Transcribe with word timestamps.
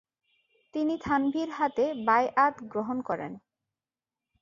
তিনি 0.73 0.93
থানভীর 0.97 1.49
হাতে 1.49 1.85
বায়আত 2.07 2.55
গ্রহণ 2.63 2.97
করেন। 3.01 3.31